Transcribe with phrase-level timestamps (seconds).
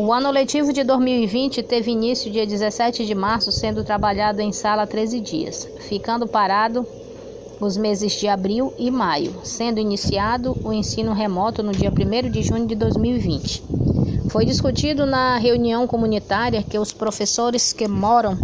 [0.00, 4.86] O ano letivo de 2020 teve início dia 17 de março, sendo trabalhado em sala
[4.86, 6.86] 13 dias, ficando parado
[7.60, 12.42] os meses de abril e maio, sendo iniciado o ensino remoto no dia 1 de
[12.44, 13.64] junho de 2020.
[14.30, 18.38] Foi discutido na reunião comunitária que os professores que moram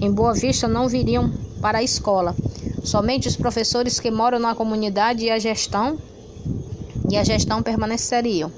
[0.00, 1.30] em Boa Vista não viriam
[1.60, 2.34] para a escola.
[2.82, 5.98] Somente os professores que moram na comunidade e a gestão
[7.10, 8.50] e a gestão permaneceriam.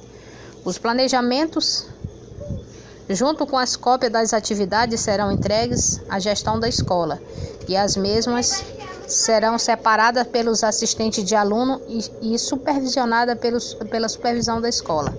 [0.64, 1.86] Os planejamentos
[3.08, 7.20] Junto com as cópias das atividades serão entregues à gestão da escola
[7.68, 8.64] e as mesmas
[9.06, 15.16] serão separadas pelos assistentes de aluno e, e supervisionadas pelos, pela supervisão da escola.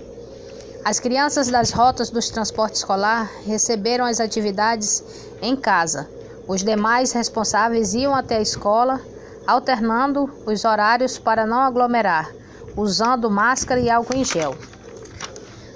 [0.84, 5.02] As crianças das rotas dos transportes escolar receberam as atividades
[5.40, 6.08] em casa.
[6.46, 9.00] Os demais responsáveis iam até a escola,
[9.46, 12.30] alternando os horários para não aglomerar,
[12.76, 14.56] usando máscara e álcool em gel.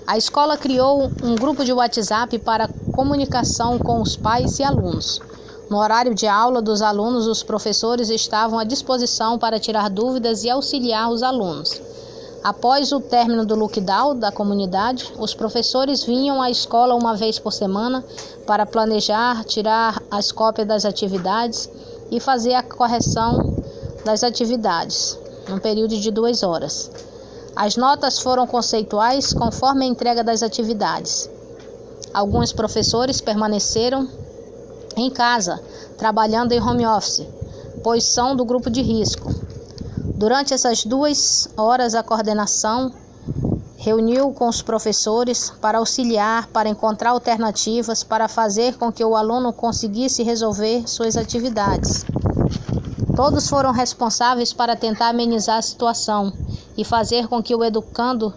[0.04, 5.20] A escola criou um grupo de WhatsApp para comunicação com os pais e alunos.
[5.70, 10.50] No horário de aula dos alunos, os professores estavam à disposição para tirar dúvidas e
[10.50, 11.80] auxiliar os alunos.
[12.42, 17.52] Após o término do lockdown da comunidade, os professores vinham à escola uma vez por
[17.52, 18.04] semana
[18.44, 21.70] para planejar, tirar as cópias das atividades
[22.10, 23.56] e fazer a correção
[24.04, 25.16] das atividades,
[25.48, 26.90] num período de duas horas.
[27.54, 31.28] As notas foram conceituais conforme a entrega das atividades.
[32.12, 34.08] Alguns professores permaneceram
[34.96, 35.62] em casa,
[35.98, 37.26] trabalhando em home office,
[37.82, 39.34] pois são do grupo de risco.
[40.14, 42.92] Durante essas duas horas, a coordenação
[43.76, 49.52] reuniu com os professores para auxiliar, para encontrar alternativas, para fazer com que o aluno
[49.52, 52.04] conseguisse resolver suas atividades.
[53.14, 56.32] Todos foram responsáveis para tentar amenizar a situação
[56.76, 58.32] e fazer com que o educando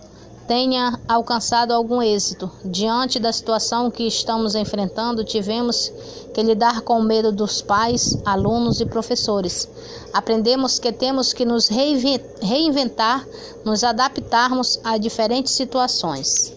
[0.48, 2.50] tenha alcançado algum êxito.
[2.64, 5.92] Diante da situação que estamos enfrentando, tivemos
[6.34, 9.68] que lidar com o medo dos pais, alunos e professores.
[10.14, 13.26] Aprendemos que temos que nos reinventar,
[13.64, 16.54] nos adaptarmos a diferentes situações.